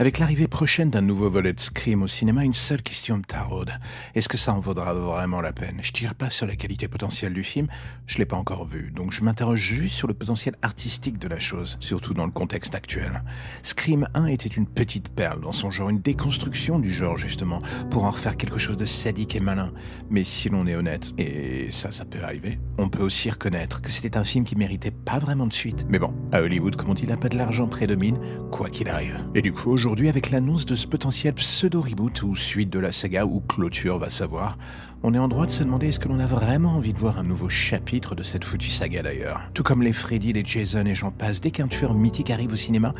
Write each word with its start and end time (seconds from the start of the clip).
Avec 0.00 0.20
l'arrivée 0.20 0.46
prochaine 0.46 0.90
d'un 0.90 1.00
nouveau 1.00 1.28
volet 1.28 1.52
de 1.52 1.58
Scream 1.58 2.04
au 2.04 2.06
cinéma, 2.06 2.44
une 2.44 2.54
seule 2.54 2.82
question 2.82 3.16
me 3.16 3.24
taraude. 3.24 3.72
Est-ce 4.14 4.28
que 4.28 4.36
ça 4.36 4.54
en 4.54 4.60
vaudra 4.60 4.94
vraiment 4.94 5.40
la 5.40 5.52
peine? 5.52 5.80
Je 5.82 5.90
tire 5.90 6.14
pas 6.14 6.30
sur 6.30 6.46
la 6.46 6.54
qualité 6.54 6.86
potentielle 6.86 7.32
du 7.32 7.42
film, 7.42 7.66
je 8.06 8.18
l'ai 8.18 8.24
pas 8.24 8.36
encore 8.36 8.64
vu, 8.64 8.92
donc 8.92 9.10
je 9.12 9.24
m'interroge 9.24 9.58
juste 9.58 9.96
sur 9.96 10.06
le 10.06 10.14
potentiel 10.14 10.54
artistique 10.62 11.18
de 11.18 11.26
la 11.26 11.40
chose, 11.40 11.78
surtout 11.80 12.14
dans 12.14 12.26
le 12.26 12.30
contexte 12.30 12.76
actuel. 12.76 13.24
Scream 13.64 14.08
1 14.14 14.26
était 14.26 14.48
une 14.48 14.68
petite 14.68 15.08
perle 15.08 15.40
dans 15.40 15.50
son 15.50 15.72
genre, 15.72 15.90
une 15.90 16.00
déconstruction 16.00 16.78
du 16.78 16.92
genre 16.92 17.16
justement, 17.16 17.60
pour 17.90 18.04
en 18.04 18.12
refaire 18.12 18.36
quelque 18.36 18.60
chose 18.60 18.76
de 18.76 18.84
sadique 18.86 19.34
et 19.34 19.40
malin. 19.40 19.72
Mais 20.10 20.22
si 20.22 20.48
l'on 20.48 20.68
est 20.68 20.76
honnête, 20.76 21.10
et 21.18 21.72
ça 21.72 21.90
ça 21.90 22.04
peut 22.04 22.22
arriver, 22.22 22.60
on 22.78 22.88
peut 22.88 23.02
aussi 23.02 23.30
reconnaître 23.30 23.82
que 23.82 23.90
c'était 23.90 24.16
un 24.16 24.22
film 24.22 24.44
qui 24.44 24.54
méritait 24.54 24.92
pas 24.92 25.18
vraiment 25.18 25.48
de 25.48 25.52
suite. 25.52 25.86
Mais 25.88 25.98
bon, 25.98 26.14
à 26.30 26.40
Hollywood, 26.42 26.76
comme 26.76 26.90
on 26.90 26.94
dit, 26.94 27.08
n'a 27.08 27.16
pas 27.16 27.28
de 27.28 27.36
l'argent 27.36 27.66
prédomine, 27.66 28.20
quoi 28.52 28.70
qu'il 28.70 28.88
arrive. 28.88 29.26
Et 29.34 29.42
du 29.42 29.52
coup, 29.52 29.76
aujourd'hui 29.88 30.10
avec 30.10 30.30
l'annonce 30.30 30.66
de 30.66 30.74
ce 30.74 30.86
potentiel 30.86 31.32
pseudo-reboot 31.32 32.22
ou 32.22 32.36
suite 32.36 32.68
de 32.68 32.78
la 32.78 32.92
saga 32.92 33.24
ou 33.24 33.40
clôture, 33.40 33.98
va 33.98 34.10
savoir, 34.10 34.58
on 35.02 35.14
est 35.14 35.18
en 35.18 35.28
droit 35.28 35.46
de 35.46 35.50
se 35.50 35.62
demander 35.62 35.88
est-ce 35.88 36.00
que 36.00 36.08
l'on 36.08 36.18
a 36.18 36.26
vraiment 36.26 36.70
envie 36.70 36.92
de 36.92 36.98
voir 36.98 37.18
un 37.18 37.22
nouveau 37.22 37.48
chapitre 37.48 38.14
de 38.14 38.22
cette 38.22 38.44
foutue 38.44 38.70
saga 38.70 39.02
d'ailleurs. 39.02 39.40
Tout 39.54 39.62
comme 39.62 39.82
les 39.82 39.92
Freddy, 39.92 40.32
les 40.32 40.44
Jason 40.44 40.84
et 40.86 40.94
j'en 40.94 41.10
passe, 41.10 41.40
dès 41.40 41.50
qu'un 41.50 41.68
tueur 41.68 41.94
mythique 41.94 42.30
arrive 42.30 42.52
au 42.52 42.56
cinéma, 42.56 42.92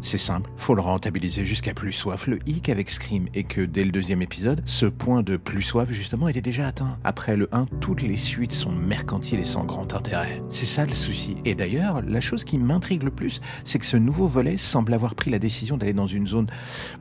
c'est 0.00 0.18
simple, 0.18 0.50
faut 0.56 0.74
le 0.74 0.80
rentabiliser 0.80 1.44
jusqu'à 1.44 1.74
plus 1.74 1.92
soif. 1.92 2.28
Le 2.28 2.38
hic 2.46 2.68
avec 2.68 2.88
Scream 2.88 3.26
est 3.34 3.42
que 3.42 3.62
dès 3.62 3.84
le 3.84 3.90
deuxième 3.90 4.22
épisode, 4.22 4.62
ce 4.64 4.86
point 4.86 5.22
de 5.22 5.36
plus 5.36 5.62
soif 5.62 5.90
justement 5.90 6.28
était 6.28 6.40
déjà 6.40 6.68
atteint. 6.68 6.98
Après 7.02 7.36
le 7.36 7.48
1, 7.52 7.66
toutes 7.80 8.02
les 8.02 8.16
suites 8.16 8.52
sont 8.52 8.70
mercantiles 8.70 9.40
et 9.40 9.44
sans 9.44 9.64
grand 9.64 9.94
intérêt. 9.94 10.40
C'est 10.50 10.66
ça 10.66 10.86
le 10.86 10.94
souci. 10.94 11.36
Et 11.44 11.54
d'ailleurs, 11.54 12.02
la 12.02 12.20
chose 12.20 12.44
qui 12.44 12.58
m'intrigue 12.58 13.02
le 13.02 13.10
plus, 13.10 13.40
c'est 13.64 13.78
que 13.78 13.86
ce 13.86 13.96
nouveau 13.96 14.28
volet 14.28 14.56
semble 14.56 14.94
avoir 14.94 15.14
pris 15.14 15.30
la 15.30 15.40
décision 15.40 15.76
d'aller 15.76 15.94
dans 15.94 16.06
une 16.06 16.26
zone 16.26 16.46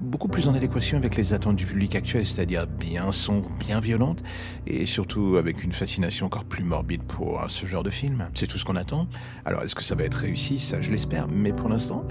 beaucoup 0.00 0.28
plus 0.28 0.48
en 0.48 0.54
adéquation 0.54 0.96
avec 0.96 1.16
les 1.16 1.34
attentes 1.34 1.56
du 1.56 1.66
public 1.66 1.94
actuel, 1.96 2.24
c'est-à-dire 2.24 2.66
bien 2.66 3.12
sombre, 3.12 3.50
bien 3.58 3.80
violente, 3.80 4.22
et 4.66 4.86
surtout 4.86 5.36
avec 5.36 5.62
une 5.64 5.72
fascination 5.72 6.26
encore 6.26 6.44
plus 6.44 6.64
morbide 6.64 7.02
pour 7.04 7.44
ce 7.48 7.66
genre 7.66 7.82
de 7.82 7.90
film. 7.90 8.28
C'est 8.34 8.46
tout 8.46 8.58
ce 8.58 8.64
qu'on 8.64 8.76
attend. 8.76 9.08
Alors 9.44 9.62
est-ce 9.62 9.74
que 9.74 9.82
ça 9.82 9.94
va 9.94 10.04
être 10.04 10.16
réussi? 10.16 10.58
Ça, 10.58 10.80
je 10.80 10.90
l'espère, 10.90 11.28
mais 11.28 11.52
pour 11.52 11.68
l'instant, 11.68 12.06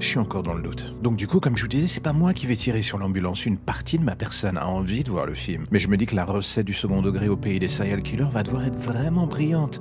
je 0.00 0.06
suis 0.06 0.18
encore 0.18 0.42
dans 0.42 0.54
le 0.54 0.62
doute. 0.62 0.94
Donc 1.02 1.16
du 1.16 1.26
coup, 1.26 1.40
comme 1.40 1.56
je 1.56 1.62
vous 1.62 1.68
disais, 1.68 1.86
c'est 1.86 2.00
pas 2.00 2.12
moi 2.12 2.32
qui 2.32 2.46
vais 2.46 2.56
tirer 2.56 2.82
sur 2.82 2.98
l'ambulance. 2.98 3.46
Une 3.46 3.58
partie 3.58 3.98
de 3.98 4.04
ma 4.04 4.16
personne 4.16 4.58
a 4.58 4.66
envie 4.66 5.04
de 5.04 5.10
voir 5.10 5.26
le 5.26 5.34
film. 5.34 5.66
Mais 5.70 5.78
je 5.78 5.88
me 5.88 5.96
dis 5.96 6.06
que 6.06 6.16
la 6.16 6.24
recette 6.24 6.66
du 6.66 6.72
second 6.72 7.02
degré 7.02 7.28
au 7.28 7.36
pays 7.36 7.58
des 7.58 7.68
serial 7.68 8.02
killers 8.02 8.28
va 8.30 8.42
devoir 8.42 8.64
être 8.64 8.78
vraiment 8.78 9.26
brillante. 9.26 9.80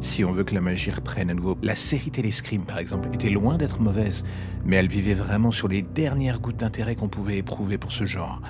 Si 0.00 0.24
on 0.24 0.32
veut 0.32 0.44
que 0.44 0.54
la 0.54 0.60
magie 0.60 0.90
reprenne 0.90 1.30
à 1.30 1.34
nouveau. 1.34 1.58
La 1.62 1.74
série 1.74 2.10
télé 2.10 2.30
Scream, 2.30 2.62
par 2.62 2.78
exemple, 2.78 3.08
était 3.12 3.30
loin 3.30 3.56
d'être 3.56 3.80
mauvaise. 3.80 4.24
Mais 4.64 4.76
elle 4.76 4.88
vivait 4.88 5.14
vraiment 5.14 5.50
sur 5.50 5.68
les 5.68 5.82
dernières 5.82 6.40
gouttes 6.40 6.58
d'intérêt 6.58 6.94
qu'on 6.94 7.08
pouvait 7.08 7.38
éprouver 7.38 7.78
pour 7.78 7.92
ce 7.92 8.06
genre. 8.06 8.40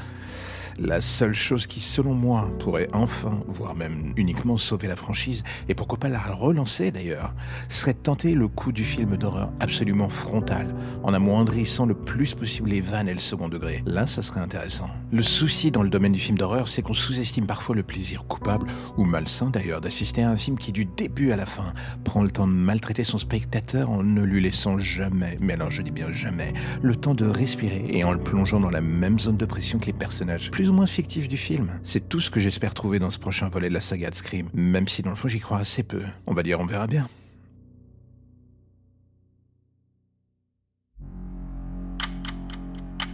La 0.81 1.01
seule 1.01 1.35
chose 1.35 1.67
qui, 1.67 1.81
selon 1.81 2.15
moi, 2.15 2.49
pourrait 2.61 2.89
enfin, 2.93 3.41
voire 3.49 3.75
même 3.75 4.13
uniquement 4.17 4.57
sauver 4.57 4.87
la 4.87 4.95
franchise, 4.95 5.43
et 5.69 5.75
pourquoi 5.75 5.99
pas 5.99 6.09
la 6.09 6.21
relancer 6.21 6.93
d'ailleurs, 6.93 7.35
serait 7.69 7.95
de 7.95 7.99
tenter 7.99 8.33
le 8.35 8.47
coup 8.47 8.71
du 8.71 8.85
film 8.85 9.17
d'horreur 9.17 9.51
absolument 9.59 10.09
frontal, 10.09 10.73
en 11.03 11.13
amoindrissant 11.15 11.85
le 11.85 11.95
plus 11.95 12.37
possible 12.37 12.71
les 12.71 12.81
vannes 12.81 13.09
et 13.09 13.13
le 13.13 13.19
second 13.19 13.49
degré. 13.49 13.83
Là, 13.87 14.07
ça 14.07 14.23
serait 14.23 14.39
intéressant. 14.39 14.89
Le 15.11 15.23
souci 15.23 15.73
dans 15.73 15.83
le 15.83 15.89
domaine 15.89 16.13
du 16.13 16.21
film 16.21 16.39
d'horreur, 16.39 16.69
c'est 16.69 16.83
qu'on 16.83 16.93
sous-estime 16.93 17.47
parfois 17.47 17.75
le 17.75 17.83
plaisir 17.83 18.25
coupable, 18.27 18.69
ou 18.97 19.05
malsain 19.05 19.51
d'ailleurs, 19.51 19.81
d'assister 19.81 20.23
à 20.23 20.31
un 20.31 20.37
film 20.37 20.57
qui, 20.57 20.71
du 20.71 20.85
début 20.85 21.33
à 21.33 21.37
la 21.37 21.47
fin, 21.47 21.73
prend 22.05 22.23
le 22.23 22.31
temps 22.31 22.47
de 22.47 22.53
maltraiter 22.53 23.03
son 23.03 23.19
spectateur 23.19 23.91
en 23.91 24.05
ne 24.05 24.23
lui 24.23 24.41
laissant 24.41 24.79
jamais, 24.79 25.39
mais 25.41 25.55
alors 25.55 25.73
je 25.73 25.83
dis 25.83 25.91
bien 25.91 26.13
jamais, 26.13 26.53
le 26.83 26.95
temps 26.95 27.15
de 27.15 27.27
respirer 27.27 27.85
et 27.89 28.05
en 28.05 28.13
le 28.13 28.21
plongeant 28.21 28.61
dans 28.61 28.71
la 28.71 28.81
même 28.81 29.19
zone 29.19 29.37
de 29.37 29.47
pression 29.47 29.81
que 29.81 29.87
les 29.87 29.93
personnages 29.93 30.53
moins 30.73 30.87
fictif 30.87 31.29
du 31.29 31.37
film. 31.37 31.79
C'est 31.83 32.09
tout 32.09 32.21
ce 32.21 32.31
que 32.31 32.41
j'espère 32.41 32.75
trouver 32.75 32.99
dans 32.99 33.11
ce 33.11 33.19
prochain 33.19 33.49
volet 33.49 33.69
de 33.69 33.75
la 33.75 33.81
saga 33.81 34.11
de 34.11 34.15
Scream, 34.15 34.49
même 34.55 34.89
si 34.89 35.03
dans 35.03 35.11
le 35.11 35.17
fond 35.17 35.29
j'y 35.29 35.41
crois 35.41 35.59
assez 35.59 35.83
peu. 35.83 36.03
On 36.27 36.35
va 36.35 36.43
dire 36.43 36.61
on 36.61 36.67
verra 36.67 36.87
bien. 36.87 37.09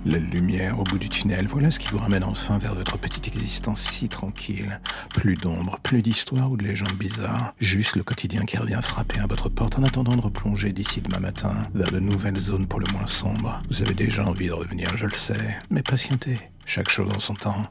La 0.07 0.19
lumière 0.19 0.79
au 0.79 0.85
bout 0.85 0.99
du 0.99 1.09
tunnel, 1.09 1.47
voilà 1.47 1.71
ce 1.71 1.79
qui 1.79 1.89
vous 1.89 1.97
ramène 1.97 2.25
enfin 2.25 2.59
vers 2.59 2.75
votre 2.75 2.99
petite 2.99 3.27
existence 3.27 3.81
si 3.81 4.11
tranquille. 4.11 4.79
Plus 5.15 5.35
d'ombre, 5.35 5.79
plus 5.83 6.03
d'histoire 6.03 6.51
ou 6.51 6.59
de 6.59 6.63
légendes 6.63 6.93
bizarres. 6.99 7.55
Juste 7.59 7.97
le 7.97 8.03
quotidien 8.03 8.45
qui 8.45 8.59
revient 8.59 8.81
frapper 8.83 9.21
à 9.21 9.27
votre 9.27 9.49
porte 9.49 9.79
en 9.79 9.83
attendant 9.83 10.15
de 10.15 10.21
replonger 10.21 10.75
d'ici 10.75 11.01
demain 11.01 11.21
matin 11.21 11.55
vers 11.73 11.91
de 11.91 12.01
nouvelles 12.01 12.37
zones 12.37 12.67
pour 12.67 12.81
le 12.81 12.87
moins 12.93 13.07
sombres. 13.07 13.63
Vous 13.71 13.81
avez 13.81 13.95
déjà 13.95 14.27
envie 14.27 14.49
de 14.49 14.53
revenir, 14.53 14.95
je 14.95 15.07
le 15.07 15.15
sais, 15.15 15.57
mais 15.71 15.83
patientez. 15.83 16.37
Chaque 16.67 16.89
chose 16.91 17.11
en 17.15 17.19
son 17.19 17.35
temps. 17.35 17.71